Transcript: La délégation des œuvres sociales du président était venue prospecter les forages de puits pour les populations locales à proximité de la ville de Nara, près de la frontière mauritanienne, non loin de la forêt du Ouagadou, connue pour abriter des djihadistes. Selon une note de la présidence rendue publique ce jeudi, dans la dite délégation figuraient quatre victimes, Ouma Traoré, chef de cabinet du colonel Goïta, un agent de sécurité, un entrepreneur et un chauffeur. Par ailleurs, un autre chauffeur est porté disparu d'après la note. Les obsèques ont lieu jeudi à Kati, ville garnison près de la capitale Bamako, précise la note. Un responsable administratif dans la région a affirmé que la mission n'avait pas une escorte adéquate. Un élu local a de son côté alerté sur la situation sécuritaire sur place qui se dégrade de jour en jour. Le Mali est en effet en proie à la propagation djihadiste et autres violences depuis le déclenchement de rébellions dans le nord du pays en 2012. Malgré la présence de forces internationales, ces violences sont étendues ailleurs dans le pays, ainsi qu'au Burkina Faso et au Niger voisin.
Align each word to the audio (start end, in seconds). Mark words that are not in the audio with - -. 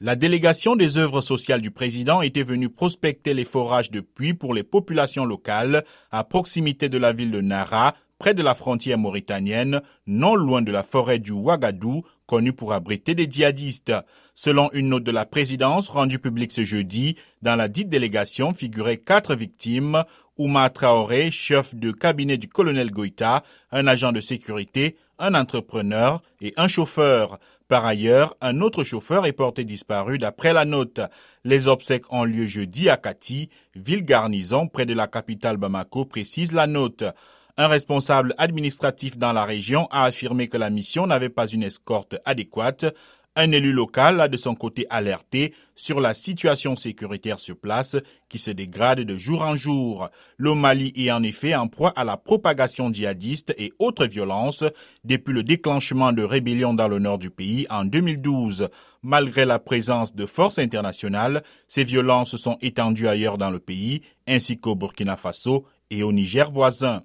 La 0.00 0.14
délégation 0.14 0.76
des 0.76 0.96
œuvres 0.96 1.22
sociales 1.22 1.60
du 1.60 1.72
président 1.72 2.22
était 2.22 2.44
venue 2.44 2.68
prospecter 2.68 3.34
les 3.34 3.44
forages 3.44 3.90
de 3.90 4.00
puits 4.00 4.32
pour 4.32 4.54
les 4.54 4.62
populations 4.62 5.24
locales 5.24 5.84
à 6.12 6.22
proximité 6.22 6.88
de 6.88 6.98
la 6.98 7.12
ville 7.12 7.32
de 7.32 7.40
Nara, 7.40 7.96
près 8.16 8.32
de 8.32 8.44
la 8.44 8.54
frontière 8.54 8.96
mauritanienne, 8.96 9.82
non 10.06 10.36
loin 10.36 10.62
de 10.62 10.70
la 10.70 10.84
forêt 10.84 11.18
du 11.18 11.32
Ouagadou, 11.32 12.04
connue 12.26 12.52
pour 12.52 12.74
abriter 12.74 13.16
des 13.16 13.28
djihadistes. 13.28 13.92
Selon 14.36 14.70
une 14.72 14.90
note 14.90 15.02
de 15.02 15.10
la 15.10 15.26
présidence 15.26 15.88
rendue 15.88 16.20
publique 16.20 16.52
ce 16.52 16.64
jeudi, 16.64 17.16
dans 17.42 17.56
la 17.56 17.66
dite 17.66 17.88
délégation 17.88 18.54
figuraient 18.54 18.98
quatre 18.98 19.34
victimes, 19.34 20.04
Ouma 20.36 20.70
Traoré, 20.70 21.32
chef 21.32 21.74
de 21.74 21.90
cabinet 21.90 22.38
du 22.38 22.46
colonel 22.46 22.92
Goïta, 22.92 23.42
un 23.72 23.88
agent 23.88 24.12
de 24.12 24.20
sécurité, 24.20 24.94
un 25.18 25.34
entrepreneur 25.34 26.22
et 26.40 26.54
un 26.56 26.68
chauffeur. 26.68 27.40
Par 27.68 27.84
ailleurs, 27.84 28.34
un 28.40 28.62
autre 28.62 28.82
chauffeur 28.82 29.26
est 29.26 29.34
porté 29.34 29.62
disparu 29.64 30.16
d'après 30.16 30.54
la 30.54 30.64
note. 30.64 31.00
Les 31.44 31.68
obsèques 31.68 32.10
ont 32.10 32.24
lieu 32.24 32.46
jeudi 32.46 32.88
à 32.88 32.96
Kati, 32.96 33.50
ville 33.74 34.06
garnison 34.06 34.68
près 34.68 34.86
de 34.86 34.94
la 34.94 35.06
capitale 35.06 35.58
Bamako, 35.58 36.06
précise 36.06 36.52
la 36.52 36.66
note. 36.66 37.04
Un 37.58 37.68
responsable 37.68 38.34
administratif 38.38 39.18
dans 39.18 39.34
la 39.34 39.44
région 39.44 39.86
a 39.90 40.04
affirmé 40.04 40.48
que 40.48 40.56
la 40.56 40.70
mission 40.70 41.06
n'avait 41.06 41.28
pas 41.28 41.46
une 41.46 41.62
escorte 41.62 42.16
adéquate. 42.24 42.86
Un 43.40 43.52
élu 43.52 43.70
local 43.72 44.20
a 44.20 44.26
de 44.26 44.36
son 44.36 44.56
côté 44.56 44.84
alerté 44.90 45.54
sur 45.76 46.00
la 46.00 46.12
situation 46.12 46.74
sécuritaire 46.74 47.38
sur 47.38 47.56
place 47.56 47.96
qui 48.28 48.40
se 48.40 48.50
dégrade 48.50 49.02
de 49.02 49.16
jour 49.16 49.42
en 49.42 49.54
jour. 49.54 50.08
Le 50.38 50.56
Mali 50.56 50.92
est 50.96 51.12
en 51.12 51.22
effet 51.22 51.54
en 51.54 51.68
proie 51.68 51.92
à 51.94 52.02
la 52.02 52.16
propagation 52.16 52.92
djihadiste 52.92 53.54
et 53.56 53.72
autres 53.78 54.06
violences 54.06 54.64
depuis 55.04 55.32
le 55.32 55.44
déclenchement 55.44 56.12
de 56.12 56.24
rébellions 56.24 56.74
dans 56.74 56.88
le 56.88 56.98
nord 56.98 57.18
du 57.18 57.30
pays 57.30 57.64
en 57.70 57.84
2012. 57.84 58.70
Malgré 59.04 59.44
la 59.44 59.60
présence 59.60 60.12
de 60.16 60.26
forces 60.26 60.58
internationales, 60.58 61.44
ces 61.68 61.84
violences 61.84 62.34
sont 62.34 62.58
étendues 62.60 63.06
ailleurs 63.06 63.38
dans 63.38 63.50
le 63.50 63.60
pays, 63.60 64.02
ainsi 64.26 64.58
qu'au 64.58 64.74
Burkina 64.74 65.16
Faso 65.16 65.64
et 65.90 66.02
au 66.02 66.10
Niger 66.12 66.50
voisin. 66.50 67.04